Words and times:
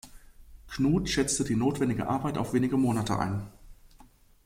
Knuth 0.65 1.09
schätzte 1.09 1.43
die 1.43 1.55
notwendige 1.55 2.07
Arbeit 2.07 2.39
auf 2.39 2.53
wenige 2.53 2.75
Monate 2.75 3.19
ein. 3.19 3.45